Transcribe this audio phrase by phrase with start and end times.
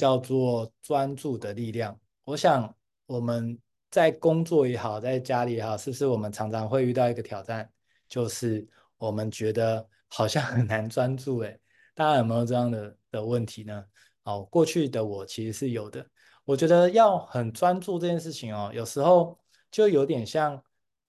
[0.00, 1.94] 叫做专注的力量。
[2.24, 3.58] 我想我们
[3.90, 7.70] 在工作也好，在家里也好，是不是我们常常会遇到一个挑战，
[8.08, 8.66] 就是
[8.96, 11.40] 我们觉得好像很难专注？
[11.40, 11.60] 诶，
[11.94, 13.84] 大家有没有这样的的问题呢？
[14.22, 16.06] 哦，过去的我其实是有的。
[16.46, 19.38] 我觉得要很专注这件事情哦，有时候
[19.70, 20.62] 就有点像，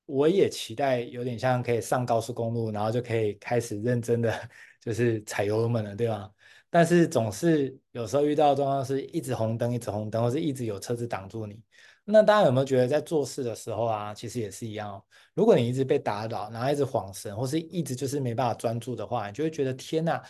[0.05, 4.50] 我也期待有点像可以上高速公路，然后就可以开始认真的
[4.84, 6.30] 就是踩油门了，对吧？
[6.71, 11.62] 但是总是有时候遇到的状况是一直红灯，一直红灯，或是一直有车子挡住你。
[12.03, 14.99] 那大家有没有觉得在做事的时候啊，其实也是一样。
[15.35, 20.21] 如果你一直被打扰，然后一直晃神，或是一直就是没办法专注的话，你就会觉得天哪，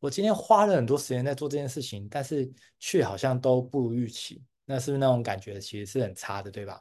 [0.00, 4.42] 我今天花了很多时间在做这件事情，但是却好像都不如预期。
[4.64, 6.80] 那是不是那种感觉其实是很差的，对吧？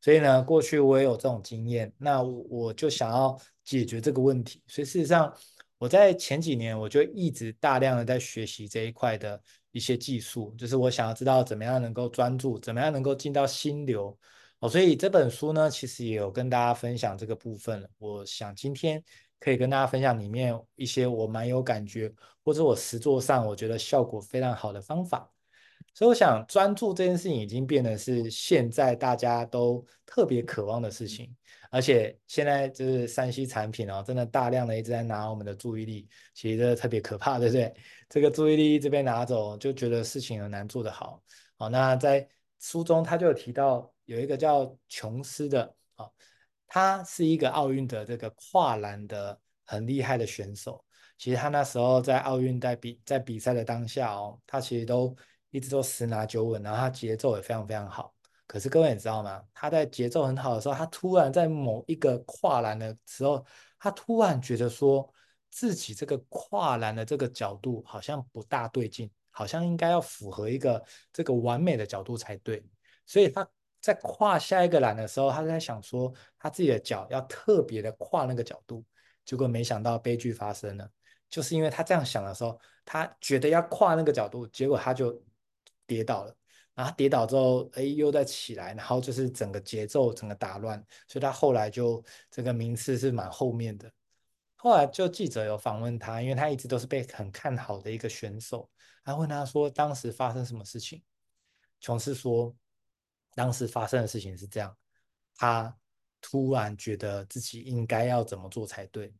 [0.00, 4.62] 所以呢，过去我也有这种经验，那我就想要解决这个问题。
[4.66, 5.34] 所以事实上，
[5.78, 9.42] 我在前几年我就一直大量的在学习这一块的
[9.72, 14.16] 一些技术，就是我想要知道怎么样能够专注，怎么样能够进到心流。
[14.60, 17.86] 哦，所以这本书呢，其实也有跟大家分享这个部分。
[17.98, 19.02] 我想今天
[19.38, 22.10] 可以跟大家分享里面一些我蛮有感觉，
[22.44, 25.33] 或者我实作上我觉得效果非常好的方法。
[25.94, 31.32] 所以我想专注这件事情已经变得是现在大家都特别渴望的事情，
[31.70, 37.72] 而且现在就是 3C 产品哦，真的大量的一直在拿我们的注意力，其实这特别可怕，对不对？
[38.08, 41.22] 这个注意力一直被拿走，就觉得事情很难做得好。
[41.56, 46.10] 好，那在书中他就有提到有一个叫琼斯的啊，
[46.66, 50.84] 他是一个奥运的这个跨栏的很厉害的选手。
[51.18, 55.16] 其实他那时候在奥运在比在比赛的当下哦，他其实都。
[55.54, 58.12] 一直都十拿九稳，然后他节奏也非常非常好。
[58.44, 59.40] 可是各位你知道吗？
[59.54, 63.46] 他在节奏很好的时候，他突然在某一个跨栏的时候，
[63.78, 65.08] 他突然觉得说
[65.50, 72.60] 自己这个跨栏的这个角度好像不大对劲，好像应该要符合一个这个完美的角度才对。
[73.06, 73.48] 所以他
[73.80, 78.84] 在跨下一个栏的时候，他在想说他自己的脚要特别的跨那个角度，
[79.24, 80.90] 结果没想到悲剧发生了，
[81.30, 85.16] 就是因为他这样想的时候，他觉得要跨那个角度，结果他就。
[85.86, 86.36] 跌倒了，
[86.74, 93.90] 然后跌倒之后，哎，又再起来，然后就是整个节奏整个打乱，所以他后来就这个名次是蛮后面的。
[94.56, 98.68] 后来就记者有访问他，因为他一直都是被很看好的一个选手，
[99.04, 101.02] 他问他说当时发生什么事情？
[101.80, 102.54] 琼斯说，
[103.34, 104.74] 当时发生的事情是这样，
[105.36, 105.76] 他
[106.20, 109.14] 突然觉得自己应该要怎么做才对，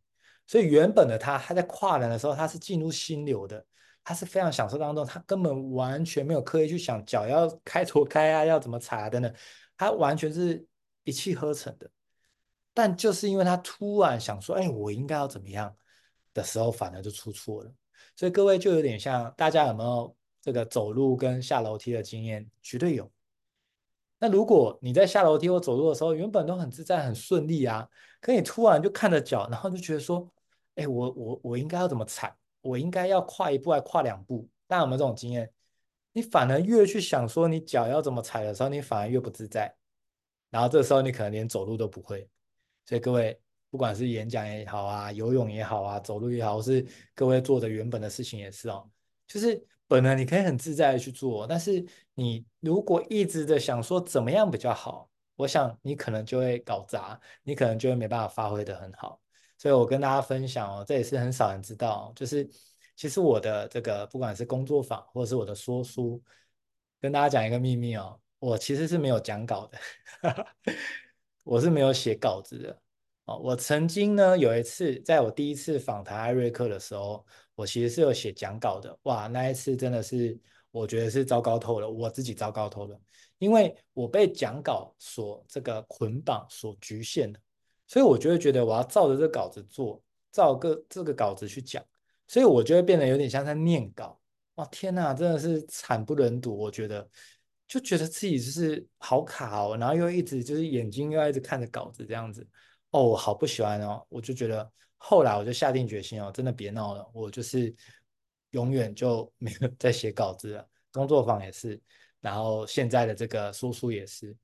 [0.46, 3.66] 所以原本的他，他在跨栏的时候，他是进入心流的。
[4.04, 9.34] 他是非常享受当中，他根本完全没有刻意去想脚要开脱开啊，要怎么踩啊等等，
[9.76, 10.64] 他完全是
[11.04, 11.90] 一气呵成的。
[12.74, 15.74] 但就是因为他突然想说，哎，我应该要怎么样
[16.34, 17.72] 的时候，反而就出错了。
[18.14, 22.48] 所以各位就有点像大家有没有这个走路跟下楼梯的经验？
[22.62, 23.10] 绝对有。
[24.18, 27.88] 那如果你在下楼梯或走路的时候，原本都很自在很顺利啊，
[28.20, 30.30] 可你突然就看着脚，然后就觉得说，
[30.74, 32.36] 哎，我我我应该要怎么踩？
[32.64, 34.48] 我应该要跨一步还跨两步？
[34.66, 35.50] 大家有没有这种经验？
[36.12, 39.72] 你反而越去想说你脚要怎么踩的时候，你反而越不自在。
[40.48, 42.28] 然后这时候你可能连走路都不会。
[42.86, 43.38] 所以各位，
[43.70, 48.88] 不管是演讲也好啊，游泳也好啊，走路也好，或是各位做的原本的事情也是哦，
[49.26, 59.20] 就是本来你可以很自在的去做，但是你如果一直的想说怎么样比较好，我想你可能就会搞砸，你可能就会没办法发挥得很好。
[59.64, 62.46] 所以我跟大家分享哦，这也是很少人知道，就是
[62.94, 66.22] 其实我的这个不管是工作坊或者是我的说书，
[67.00, 69.78] 跟大家讲一个秘密哦，我其实是没有讲稿的，
[71.44, 72.78] 我是没有写稿子的
[73.24, 73.38] 哦。
[73.38, 77.24] 我曾经呢有一次，在我第一次访谈艾瑞克的时候，
[77.54, 78.94] 我其实是有写讲稿的。
[79.04, 80.38] 哇，那一次真的是
[80.72, 83.00] 我觉得是糟糕透了，我自己糟糕透了，
[83.38, 87.40] 因为我被讲稿所这个捆绑、所局限的。
[87.86, 90.02] 所以我就会觉得我要照着这个稿子做，
[90.32, 91.84] 照个这个稿子去讲，
[92.26, 94.18] 所以我就会变得有点像在念稿。
[94.54, 96.56] 哇，天哪，真的是惨不忍睹。
[96.56, 97.06] 我觉得
[97.68, 102.46] 就觉得自己就是好卡哦，然后又一直就是眼睛又一直看着稿子这样子，
[102.90, 104.04] 哦，我好不喜欢哦。
[104.08, 107.74] 我就觉得后来我就下定决心哦，真的别闹了，我就是
[108.52, 110.68] 永远就没有再写稿子了。
[110.90, 111.78] 工作坊也是，
[112.20, 114.34] 然后现在的这个说书也是。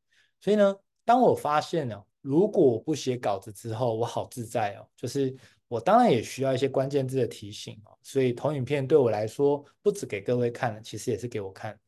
[0.41, 2.07] 所以呢，当我发现了。
[2.21, 4.87] 如果我不写稿子之后，我好自在哦。
[4.95, 5.35] 就是
[5.69, 7.97] 我当然也需要一些关键字的提醒哦。
[8.03, 11.79] 所以投影片对我来说，不止给各位看，其实也是给我看。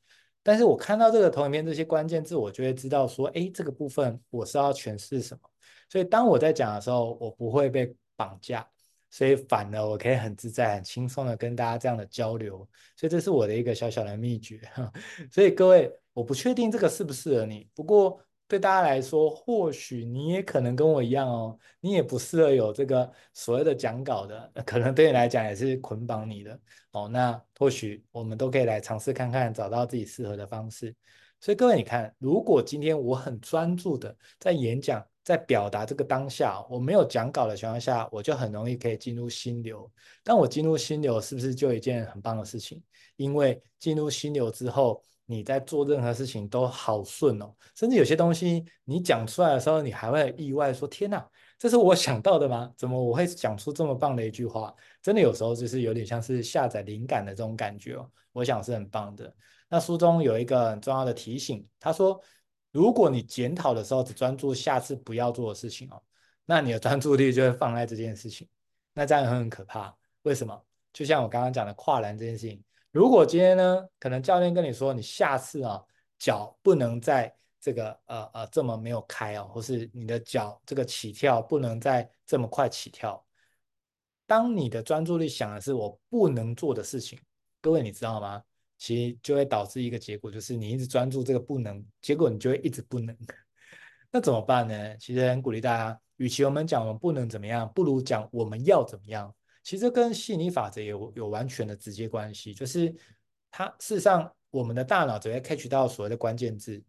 [0.43, 5.51] 但是我看到这个投影片这些关键字，我就会知道说，哎，这个部分我是要诠释什么。
[5.89, 8.67] 所以当我在讲的时候，我不会被绑架。
[9.11, 12.67] 所以反而我可以很自在、很轻松的跟大家这样的交流。
[12.97, 14.61] 所以这是我的一个小小的秘诀。
[15.31, 18.19] 所以各位，我不确定这个适不适合你，不过。
[18.53, 26.61] 对大家来说，或许你也可能跟我一样哦，你也不适合有这个所谓的讲稿的， 可能对你来讲也是捆绑你的
[26.91, 27.09] 哦。
[27.09, 30.95] 那或许我们都可以来尝试看看，找到自己适合的方式。
[31.41, 39.91] 所以各位，你看，如果今天我很专注的在演讲，在表达这个当下，我没有讲稿的情况下，我就很容易可以进入心流。
[40.23, 42.83] 当我进入心流，是不是就一件很棒的事情？
[43.17, 45.03] 因为进入心流之后，
[45.33, 51.27] 你在做任何事情都好顺哦，甚至有些东西你讲出来的时候，你还会意外说：“天哪，
[51.59, 52.71] 这是我想到的吗？
[52.77, 59.35] 怎么我会讲出这么棒的一句话？”真的有时候就是有点像是下载灵感的这种感觉哦，我想是很棒的。
[59.71, 62.21] 那书中有一个很重要的提醒，他说
[62.71, 66.03] ：“如果你检讨的时候只专注下次不要做的事情哦，
[66.45, 68.47] 那你的专注力就会放在这件事情，
[68.93, 69.97] 那这样很很可怕。
[70.25, 70.63] 为什么？
[70.93, 75.83] 就像我刚刚讲的跨栏这件事情。”如果今天呢，可能教练跟你说，你下次啊
[76.19, 83.25] 脚不能再这个呃呃这么没有开哦，或是你的脚这个起跳不能再这么快起跳。
[84.27, 87.19] 当你的专注力想的是我不能做的事情，
[87.63, 88.43] 各位你知道吗？
[88.77, 93.17] 其实就会导致一个结果，就是你一直专注这个不能，结果你就会一直不能。
[94.11, 94.97] 那怎么办呢？
[94.99, 99.35] 其实很鼓励大家，与其我们讲我们不能怎么样，不如讲我们要怎么样。
[99.63, 102.93] 其实跟吸引力法则有有完全的直接关系，就是
[103.51, 106.83] 它事实上我们的大脑只会 catch 到所谓的关键字，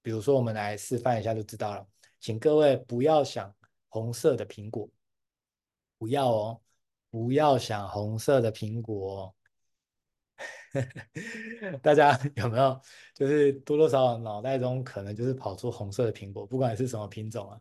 [0.00, 1.86] 比如说我们来示范一下就知道了，
[2.18, 3.54] 请各位不要想
[3.88, 4.88] 红色的苹果，
[5.98, 6.60] 不要哦，
[7.10, 9.34] 不要想红色的苹果。
[11.82, 12.80] 大家有没有
[13.14, 17.60] 就是多多少少脑袋中可能就是跑出红色的苹果，不管是什么品种啊？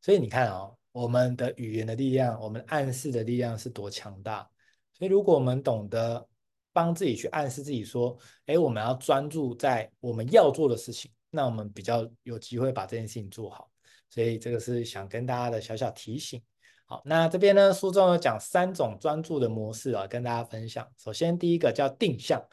[0.00, 0.76] 所以你看哦。
[1.00, 4.50] 我们的语言的力量，我们暗示的力量是多强大。
[4.92, 6.26] 所以，如果我们懂得
[6.72, 13.70] 帮自己去暗示自己说：“哎，我们要专注在我们要做的事情”，那我们比较有机会把这件事情做好。
[14.10, 16.42] 所以，这个是想跟大家的小小提醒。
[16.84, 20.84] 好，那这边呢，书中有讲三种专注的模式啊，跟大家分享。
[20.96, 22.44] 首先，第一个叫定向。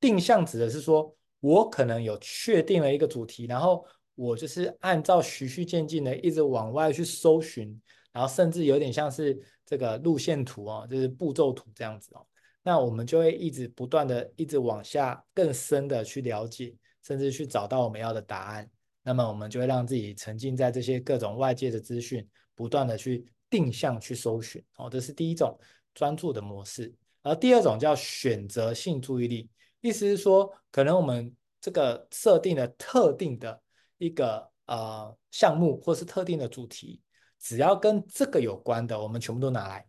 [0.00, 3.86] 定向指的是说我可能有确定了一个主题，然后。
[4.14, 7.80] 我就是按照循序渐进的，一直往外去搜寻，
[8.12, 12.24] 然后甚至有点像是这个路线图哦，就是步骤图这样子哦。
[12.62, 18.70] 那我们就会一直不断的，一直往下更深的去了解，甚至去找到我们要的答案。
[19.02, 24.88] 那么我们就会让自己沉浸在这些各种外界的资讯，不断的去定向去搜寻哦。
[24.88, 25.58] 这是第一种
[25.92, 26.94] 专注的模式。
[27.22, 29.50] 而第二种叫选择性注意力，
[29.80, 33.60] 意思是说，可能我们这个设定了特定的。
[34.04, 37.00] 一个呃项目或是特定的主题，
[37.40, 39.86] 只要跟这个有关的，我们全部都拿来，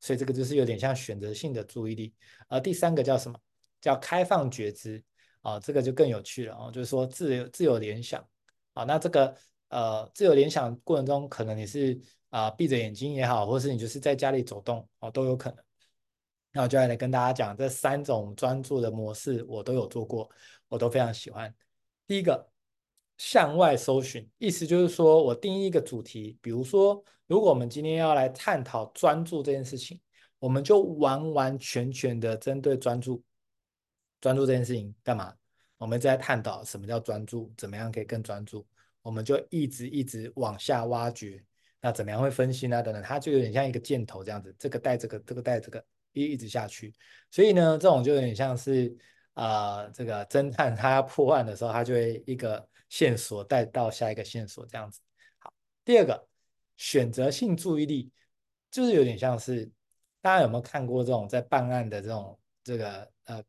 [0.00, 2.14] 所以这个就是有点像选择性的注意力。
[2.48, 3.38] 而第三个叫什么？
[3.80, 5.02] 叫开放觉知
[5.40, 8.26] 啊，这个就更有趣了哦，就是说自由自由联想
[8.74, 8.84] 啊。
[8.84, 9.34] 那这个
[9.68, 11.98] 呃自由联想过程中，可能你是
[12.30, 15.64] 啊闭着眼睛也好，或是你就是在家里走动哦，都有可能。
[16.52, 20.30] 那我就来跟大家讲这三种专注的模式，我都有做过，
[20.68, 21.54] 我都非常喜欢。
[22.06, 22.53] 第一个。
[23.16, 30.00] 向外搜寻，意思就是说我定义一个主题，比如说，如果我们今天要来探讨专注这件事情，
[30.40, 33.22] 我们就完完全全的针对专注，
[34.20, 35.32] 专注这件事情干嘛？
[35.78, 38.66] 我们在探讨什么叫专注，怎么样可以更专注？
[39.00, 41.40] 我们就一直一直往下挖掘，
[41.80, 42.82] 那怎么样会分析呢？
[42.82, 46.92] 等等，它就有点像一个箭头这样子，这个带这个，这个带这个，一一直下去。
[47.30, 48.94] 所以呢，这种就有点像是
[49.34, 52.68] 啊、这个侦探他要破案的时候，他就会一个。
[52.94, 55.00] 线索带到下一个线索，这样子。
[55.40, 55.52] 好，
[55.84, 56.28] 第二个
[56.76, 58.08] 选择性注意力，
[58.70, 59.68] 就是有点像是
[60.20, 63.42] 大家有没有看过这种在办案的这种这个呃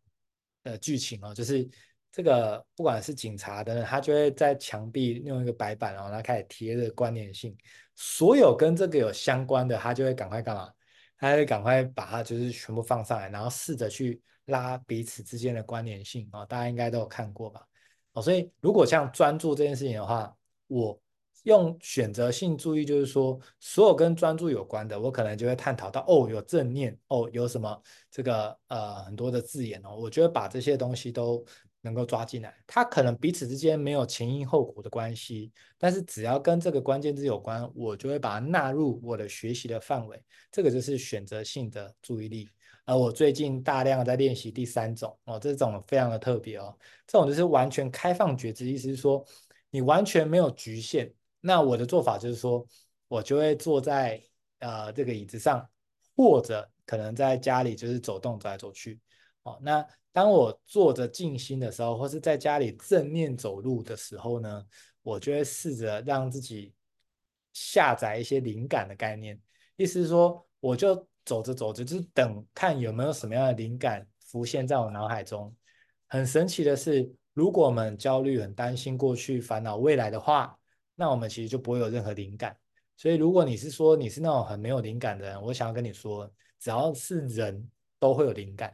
[0.63, 1.31] 呃剧情哦？
[1.31, 1.69] 就是
[2.11, 7.55] 这个不管是警察的，他就会在墙壁用一个白板，然后他开始贴这个关联性，
[7.93, 10.73] 所有跟这个有相关的，他就会赶快干嘛？
[11.19, 16.43] 他会赶快把它就是全部放上来，然后试着去拉彼此之间的关联性哦。
[16.49, 17.63] 大家应该都有看过吧？
[18.15, 20.33] 哦，所以如果像专注这件事情的话，
[20.67, 20.99] 我
[21.43, 27.79] 用选择性注意，就是说所有跟专注有关的，我可能就会探讨到哦，有正念哦，有什么
[28.09, 31.45] 这个呃很多的字眼哦，我觉得把这些东西都
[31.81, 40.19] 能够抓进来，它可能彼此之间没有前因后果的关系，但是只要跟这个关键字有关，我就会把它纳入我的学习的范围，
[40.51, 42.49] 这个就是选择性的注意力。
[42.85, 46.75] 而我最近大量在练习第三种哦，这种非常的特别哦，
[47.07, 49.25] 这种就是完全开放觉知，意思是说
[49.69, 51.11] 你完全没有局限。
[51.41, 52.65] 那我的做法就是说，
[53.07, 54.21] 我就会坐在
[54.59, 55.67] 呃这个椅子上，
[56.15, 58.99] 或者可能在家里就是走动走来走去。
[59.43, 64.65] 哦，那当我坐着静心的时候，或是在家里正念走路的时候呢，
[65.03, 66.73] 我就会试着让自己
[67.53, 69.39] 下载一些灵感的概念。
[69.75, 75.53] 意思是说，我就走着走着，就是等看有没有什么样的灵感浮现在我脑海中。
[76.07, 80.57] 很神奇的是，如果我们焦虑、很担心过去、烦恼未来的话，
[80.93, 82.55] 那我们其实就不会有任何灵感。
[82.95, 88.73] 所以，如果你是说你是那种很没有灵感的人，我想要跟你说，只要是人都会有灵感。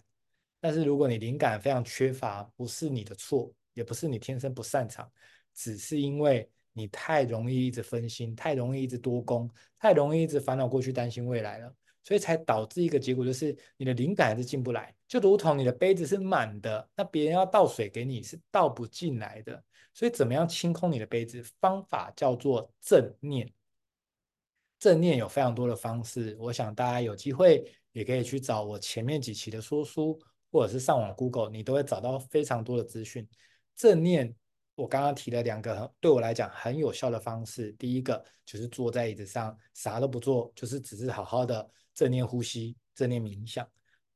[0.59, 5.11] 但是，如果你灵感非常缺乏，不是你的错，也不是你天生不擅长，
[5.55, 14.93] 只是因为你太容易一直分心，太容易一直多工，太容易一直烦恼过去、担心未来了，所以才导致一个结果，就是你的灵感还是进不来。
[15.07, 19.63] 就如同你的杯子是满的，那别人要倒水给你是倒不进来的。
[19.93, 21.43] 所以，怎么样清空你的杯子？
[21.59, 23.51] 方法叫做正念。
[24.79, 30.17] 正念有非常多的方式，我想大家有机会也可以去找我前面几期的说书，
[30.49, 33.27] 或者是上网 Google，你都会找到非常多的资讯。
[33.75, 34.33] 正念，
[34.75, 37.73] 我刚刚提了两个对我来讲很有效的方式。
[37.73, 43.67] 第一个就是坐在椅子上啥都不做，就是只是好好的正念呼吸、正念冥想。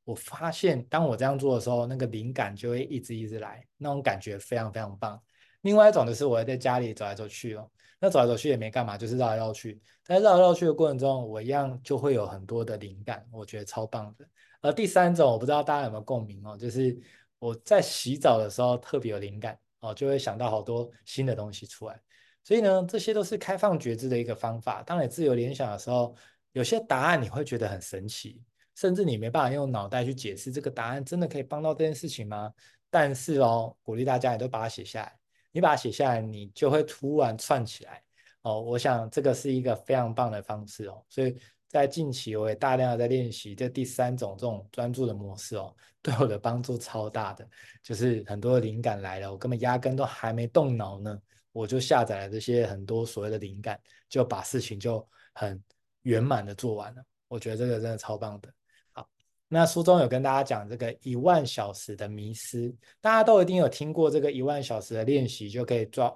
[0.03, 5.21] 我发现当我这样做的时候，那个灵感就会一直一直来，那种感觉非常非常棒。
[5.61, 7.69] 另外一种就是我在家里走来走去哦。
[7.99, 9.81] 那走来走去也没干嘛，就是绕来绕去。
[10.03, 14.27] 在绕来绕去的过程中，我一样就会有很多的灵感，我觉得超棒的。
[14.61, 16.95] 而第三种，我不知道大家有没有共鸣哦，就是
[17.39, 21.99] 我在洗澡的时候特别有灵感哦，就会想到好多新的东西出来。
[22.43, 24.83] 所以呢，这些都是开放觉知的一个方法。
[24.83, 26.15] 当你自由联想的时候，
[26.55, 28.41] 有些答案你会觉得很神奇，
[28.75, 32.49] 甚至你没办法用脑袋去解释这个答案真的可以帮到这件事情吗？
[32.89, 35.13] 但是哦，鼓励大家也都把它写下来。
[35.51, 38.01] 你把它写下来，你就会突然串起来
[38.43, 38.61] 哦。
[38.61, 41.03] 我想这个是一个非常棒的方式哦。
[41.09, 41.35] 所以
[41.67, 47.45] 在近期，我也大量的在练习这第三种这种专注的模式哦， 对我的帮助超大的。
[47.83, 51.19] 就是很多灵感来了，我根本压根都还没动脑呢，
[51.51, 55.61] 我就下载了这些很多所谓的灵感，就把事情就很
[56.05, 57.03] 圆满的做完了。
[57.27, 58.49] 我觉得这个真的超棒的。
[58.93, 59.07] 好
[59.47, 66.11] 那书中有跟大家讲这个一万小时的迷思，大家都一定有听过这个一万小时的练习就可以抓，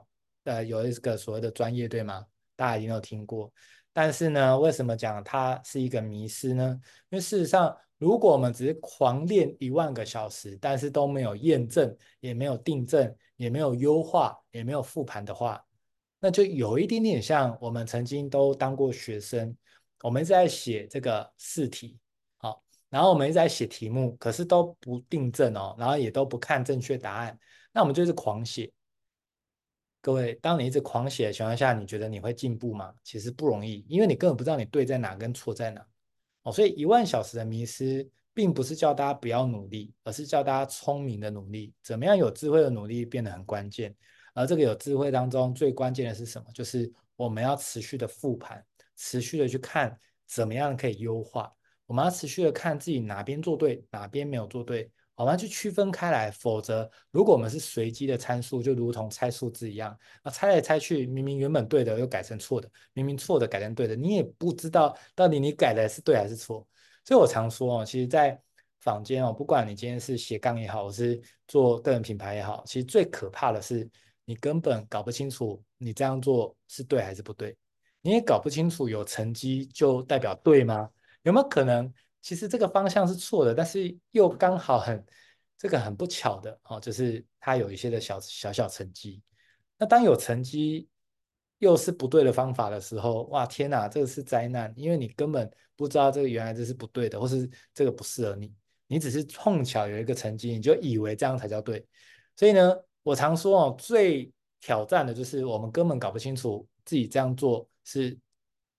[0.45, 2.25] 呃，有一个所谓的专业，对吗？
[2.55, 3.51] 大家一定有听过。
[3.91, 6.79] 但是呢，为什么讲它是一个迷思呢？
[7.09, 15.61] 因为事实上，如果我们只是狂练一万个小时，但是都没有验证，也没有订正，也没有优化，也没有复盘的话，
[16.19, 19.55] 那就有一点点像我们曾经都当过学生，
[20.01, 21.99] 我们一直在写这个试题。
[22.37, 27.37] 好然后我们一直在写题目，可是都不订正哦，然后也都不看正确答案，
[27.71, 28.71] 那我们就是狂写。
[30.01, 32.93] 各位，当你一直狂写的情况下，你觉得你会进步吗？
[33.03, 35.85] 其实不容易，因为你根本不知道你对在哪跟错在哪。
[36.43, 41.73] 哦，所以一万小时的迷失，并不是叫大家不要努力，而是叫大家聪明的努力。
[41.83, 43.93] 怎么样有智慧的努力变得很关键。
[44.33, 46.49] 而这个有智慧当中最关键的是什么？
[46.53, 48.65] 就是我们要持续的复盘，
[48.99, 51.51] 持续的去看怎么样可以优化。
[51.85, 56.29] 我们要持续的看自己哪边做对，哪边没有做对，我们要去区分开来。
[56.29, 66.67] 否则，如果我们是随机的参数，就如同猜数字一样，那猜来猜去，明明原本对的又改成错的，明明错的改成对的，你也不知道到底你改的是对还是错。
[67.05, 68.39] 所以我常说哦，其实，在
[68.81, 73.89] 坊间哦，不管你今天是斜杠也好，我是做个人品牌也好，其实最可怕的是
[74.25, 77.57] 你根本搞不清楚你这样做是对还是不对，
[78.01, 80.89] 你也搞不清楚有成绩就代表对吗？
[81.23, 81.91] 有没有可能，
[82.21, 85.05] 其实这个方向是错的，但是又刚好很
[85.57, 89.21] 这个很不巧的哦，就是它有一些的小小小成绩。
[89.77, 90.87] 那当有成绩
[91.57, 98.53] 又是不对的方法的时候，哇天哪，这个是灾难，因为你根本不知道这个原来这是不对的，或是这个不适合你，
[98.87, 101.85] 你只是碰巧有一个成绩，你就以为这样才叫对。
[102.37, 108.15] 所以呢，我常说哦，最挑战的就是我们根本搞不清楚自己这样做是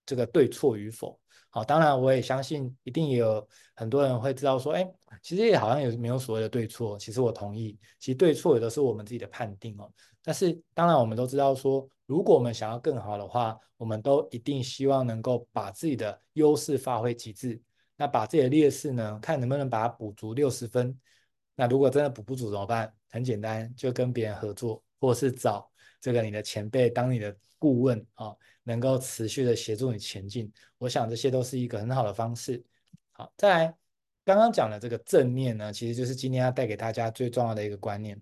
[0.07, 1.19] 这个对错与否。
[1.53, 4.89] 好，当然我也相信，一定也有很多人会知道说，哎，
[5.21, 6.97] 其实也好像也没有所谓的对错。
[6.97, 9.93] 其实我同意，其实对错也都是我们自己的判定哦。
[10.23, 17.61] 但是当然我们都知道说，如果我们想要更好的话，我们都一定希望能够把自己的优势发挥极致。
[17.97, 20.97] 那把自己的劣势呢，看能不能把它补足六十分。
[21.57, 22.95] 那如果真的补不足怎么办？
[23.11, 25.69] 很简单，就跟别人合作，或是找
[26.01, 28.33] 这个你的前辈当你的顾问啊。
[28.71, 32.65] 能够持续的协助你前进，我想这些都是一个很好的方式。
[33.11, 33.75] 好，再来，
[34.25, 38.21] 刚刚讲的这个正念呢，其实就是今天要带给大家最重要的一个观念。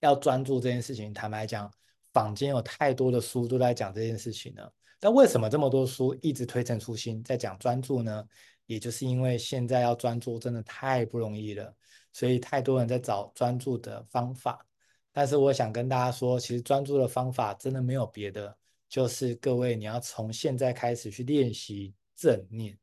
[0.00, 1.72] 要专注这件事情，坦白讲，
[2.12, 4.72] 坊间有太多的书都在讲这件事情了。
[5.00, 8.24] 但为什么这么多书一直推陈出新，在讲专注呢？
[8.66, 11.74] 也就是因为现在要专注真的太不容易了，
[12.12, 14.64] 所以太多人在找专注的方法。
[15.10, 18.54] 但是我想跟大家说，其实专注的方法真的没有别的，
[18.88, 22.78] 就是各位你要从现在开始去练习正念。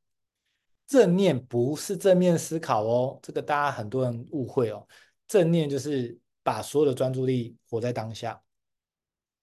[0.87, 4.87] 正念不是正面思考哦，这个大家很多人误会哦。
[5.27, 8.39] 正念就是把所有的专注力活在当下。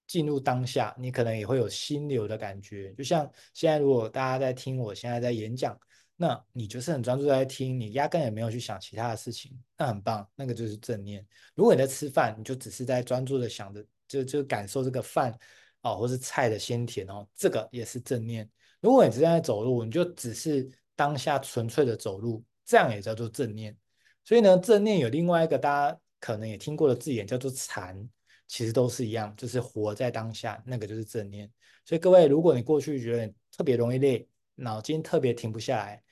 [0.05, 2.93] 进入当下，你可能也会有心流的感觉。
[2.93, 5.79] 就像现在，如果大家在听我现在在演讲，
[6.17, 11.25] 那你就是很专注在听，你压根也没有去想其他的事情，那很棒，那个就是正念。
[11.55, 15.35] 如果你在吃饭，你就只是在专注的想着，就就感受这个饭
[15.83, 18.49] 哦，或是菜的鲜甜哦，这个也是正念。
[18.81, 23.77] 如果你正在走路，你就只是当下纯粹的走路，这样也叫做正念。
[24.25, 28.09] 所以呢，正念有另外一个大家可能也听过的字眼，叫做禅。
[28.45, 31.49] 其实都是一样，就是活在当下，那个就是正念。
[31.85, 36.03] 所以各位，如果你过去觉得特别容易累，脑筋特别停不下来，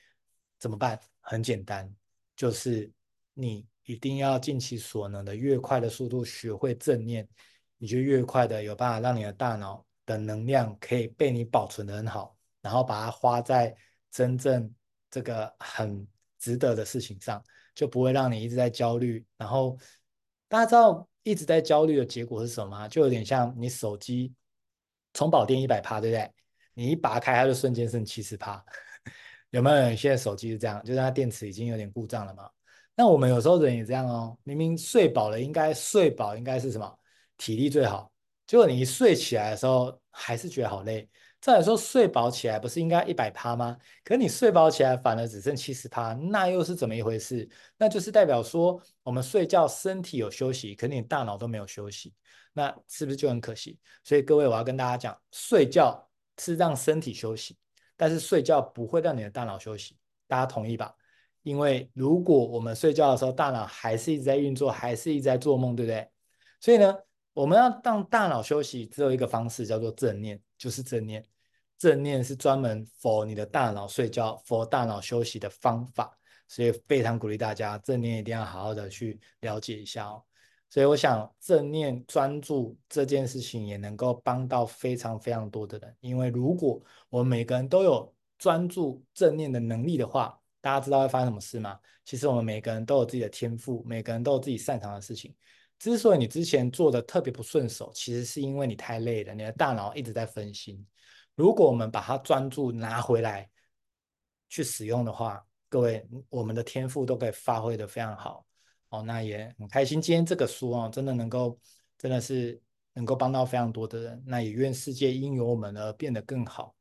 [0.58, 0.98] 怎么办？
[1.20, 1.94] 很简单，
[2.34, 2.90] 就是
[3.34, 7.28] 你一定要尽其所能的，越快的速度学会正念，
[7.82, 13.74] 你就越快的有办法让你的大脑的能量可以被你保存得很好，然后把它花在
[14.08, 14.72] 真正
[15.10, 16.06] 这个很
[16.38, 17.42] 值得的事情上，
[17.74, 19.26] 就不会让你一直在焦虑。
[19.36, 19.76] 然后
[20.46, 21.08] 大家知道。
[21.24, 22.88] 一直在焦虑的结果是什么？
[22.88, 24.34] 就有点像你手机
[25.14, 26.28] 充饱电一百趴，对不对？
[26.74, 28.60] 你一拔开，它就瞬间剩七十趴。
[29.50, 30.82] 有没有人现在手机是这样？
[30.82, 32.50] 就是它电池已经有点故障了嘛？
[32.96, 34.36] 那我们有时候人也这样哦。
[34.42, 36.98] 明明睡饱了，应该睡饱应该是什么？
[37.36, 38.12] 体力最好。
[38.46, 41.08] 结果你一睡起来的时候，还是觉得好累。
[41.40, 43.76] 再来说睡饱起来不是应该一百趴吗？
[44.04, 47.48] 可是你睡饱起来反而只剩七十趴，那又是怎么一回事？
[47.76, 52.14] 那就是代表说我们睡觉身体有休息，可你大脑都没有休息，
[52.52, 53.76] 那是不是就很可惜？
[54.04, 56.08] 所以各位，我要跟大家讲，睡觉
[56.38, 57.56] 是让身体休息，
[57.96, 59.96] 但是睡觉不会让你的大脑休息，
[60.28, 60.94] 大家同意吧？
[61.42, 66.08] 因为如果我们睡觉的时候，大脑还是一直在运作，还是一直在做梦，对不对？
[66.60, 66.96] 所以呢，
[67.34, 71.24] 我们要让大脑休息，只有一个方式，叫做正念，就是正念。
[71.78, 80.22] 正念是专门 for 你的大脑睡觉，for 大脑休息的方法，所以非常鼓励大家正念一定要好好的去了解一下哦。
[80.70, 91.78] 所以我想正念专注这件事情也能够帮到非常非常多的人，因为如果我们每个人都有专注正念的能力的话，大家知道会发生什么事吗？
[92.04, 95.34] 其实我们每个人都有自己的天赋，每个人都有自己擅长的事情。
[95.82, 100.86] 之所以你之前做的特别不顺手，其实是因为你太累了，你的大脑一直在分心。
[101.34, 103.50] 如果我们把它专注拿回来
[104.48, 108.46] 去使用的话，各位，我们的天赋都可以发挥得非常好
[108.90, 109.02] 哦。
[109.02, 111.58] 那也很开心，今天这个书哦，真的能够，
[111.98, 114.22] 真的是能够帮到非常多的人。
[114.24, 116.76] 那也愿世界因有我们而变得更好。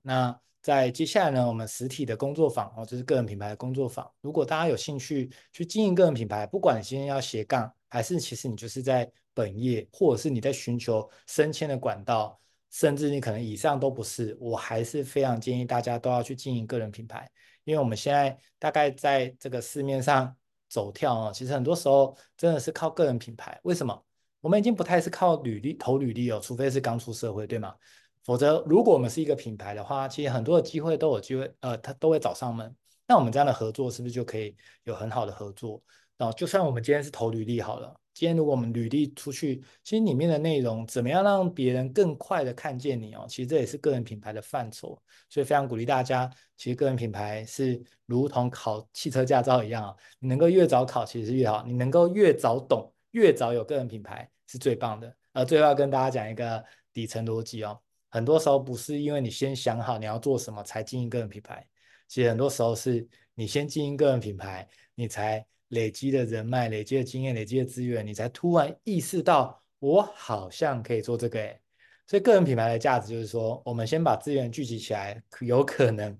[0.00, 4.10] 那在接下来呢，我们实体的工作坊哦，就是个人品牌的工作坊。
[4.22, 12.40] 如果大家有兴趣去经营个人品牌，不管你今天要斜杠，还是其实你就是在本业，或者是你在寻求升迁的管道。
[12.72, 17.28] 甚至你可能以上都不是，我还是非常建议大家都要去经营个人品牌，
[17.64, 20.32] 因为我们现在大概在这个市面上
[20.68, 23.58] 走跳啊，其实很多时候真的是靠个人品牌。
[23.64, 24.04] 为什么？
[24.40, 27.74] 我们已经不太是靠履历投履历哦，除非是刚出社会，对吗？
[28.22, 32.72] 否则，如果我们是一个品牌的话，其实很多的机会都有机会，呃，他都会找上门。
[33.04, 35.82] 那我们这样的合作是不是就可以有很好的合作？
[36.20, 37.98] 哦，就算我们今天是投履历好了。
[38.12, 43.24] 今天如果我们履历出去，其实里面的内容怎么样让别人更快的看见你哦？
[43.26, 46.30] 其实这也是个人品牌的范畴，所以非常鼓励大家。
[46.58, 55.16] 其实个人品牌是如同考汽车驾照一样啊，你能够越早考其实是越好，你能够越早懂，越早有个人品牌是最棒的。
[55.32, 57.80] 呃，最后要跟大家讲一个底层逻辑哦，
[58.10, 61.66] 很多时候不是因为你先想好你要做什么才经营个人品牌，
[62.06, 65.42] 其实很多时候是你先经营个人品牌，你才。
[65.70, 71.60] 累积的人脉、累积的经验、累积的资源，你才突然意识到，我好像可以做这个诶。
[72.06, 76.16] 所以个人品牌的价值就是说，我们先把资源聚集起来，有可能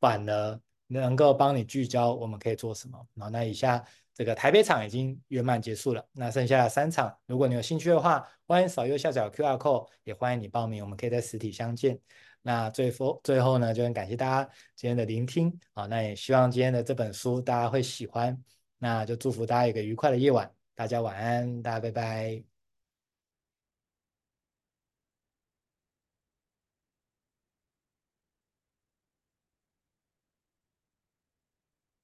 [0.00, 2.98] 反而能够帮你聚焦我们可以做什么。
[3.16, 11.96] 好，那以下这个台北场已经圆满结束了，那剩下的三场，如果你有兴趣的话，欢迎扫右下角 QR code，也欢迎你报名，我们可以在实体相见。
[12.42, 18.36] 那最后最后呢，就很感谢大家今天的聆听啊，那也希望今天的这本书大家会喜欢。
[18.82, 22.42] 那就祝福大家有个愉快的夜晚，大家晚安，大家拜拜。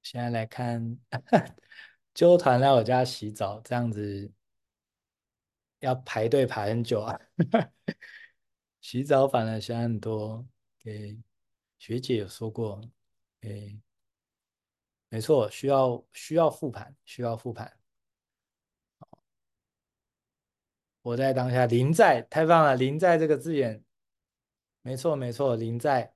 [0.02, 0.98] 现在来看，
[2.14, 4.30] 揪团来我家洗澡，这样子
[5.80, 7.18] 要排队排很久啊。
[8.80, 10.46] 洗澡反而想很多，
[10.78, 11.18] 给
[11.78, 12.80] 学姐有说过，
[13.40, 13.78] 给
[15.08, 17.72] 没错，需要需要复盘，需要复盘。
[21.02, 22.74] 我在当下，临在，太棒了！
[22.74, 23.84] 临在这个字眼，
[24.82, 26.12] 没错没错，临在，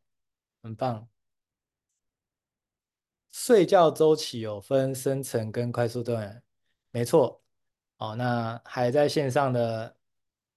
[0.63, 1.09] 很棒。
[3.31, 6.43] 睡觉周期有分深层跟快速动眼，
[6.91, 7.41] 没错。
[7.99, 9.97] 哦，那还在线上的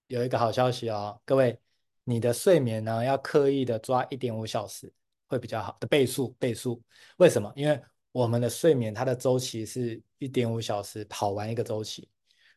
[0.08, 1.60] 有一个好消息哦，各位，
[2.02, 4.92] 你的睡眠呢要刻意的抓一点五小时
[5.28, 6.82] 会比较好的倍数倍数。
[7.18, 7.52] 为什么？
[7.54, 7.80] 因为
[8.14, 12.08] 我们的睡眠它的周期是一点五小时跑完一个周期。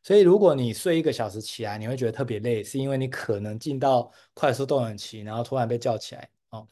[0.04, 6.67] 所以，如果你睡一个小时起来，你会觉得特别累，是因为你可能进到快速动眼期，然后突然被叫起来哦。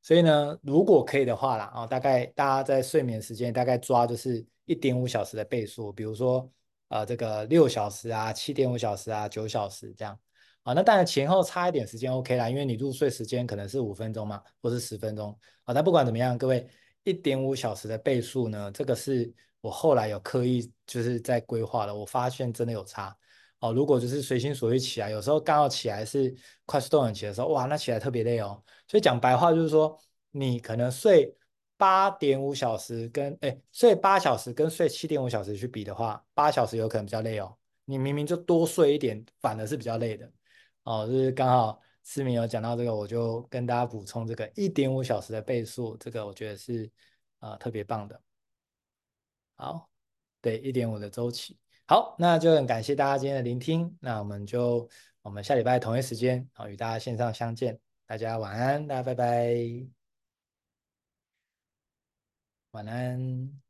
[0.00, 6.48] 所以呢，如果可以的话啦，哦，大概大家在睡眠时间大概抓就是一点五小时的倍数，比如说
[6.88, 10.16] 呃这个六小时啊、七点五小时啊、九小时这样
[10.62, 10.72] 啊。
[10.72, 15.74] 那当然前后差一点时间 OK 啦，因为你入睡时间可能是五分钟嘛，或是十分钟啊。
[15.74, 16.66] 但不管怎么样，各位
[17.04, 19.32] 一点五小时的倍数呢，这个是。
[19.62, 23.14] 我后来有刻意就是在规划了，我发现真的有差
[23.58, 23.74] 哦。
[23.74, 26.34] 如果就是随心所欲起来，有时候刚好起来是
[26.64, 28.64] 快速动眼期的时候，哇，那起来特别累哦。
[28.88, 29.94] 所以讲白话就是说，
[30.30, 31.36] 你可能睡
[31.76, 37.54] 八点五小时跟哎睡八小时跟睡七点五小时去比的话，八小时有可能比较累哦。
[37.84, 40.32] 你明明就多睡一点，反而是比较累的
[40.84, 41.06] 哦。
[41.06, 46.90] 就是刚好思明有讲到这个，我就跟大家补充这个一点五小时的倍数，这个我觉得是
[47.38, 48.20] 啊、特别棒的。
[49.56, 49.90] 好，
[50.40, 51.58] 对，一点五的周期。
[51.86, 53.96] 好，那就很感谢大家今天的聆听。
[54.00, 54.88] 那我们就
[55.22, 57.78] 我们下礼拜同一时间好与大家线上相见。
[58.06, 59.54] 大家晚安，大家拜拜，
[62.72, 63.69] 晚安。